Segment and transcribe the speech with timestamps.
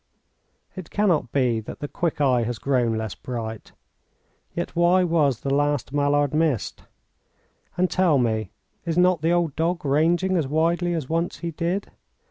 [0.75, 3.71] It can not be that the quick eye has grown less bright.
[4.55, 6.85] Yet why was the last mallard missed?
[7.77, 8.49] And tell me,
[8.83, 11.91] is not the old dog ranging as widely as once he did?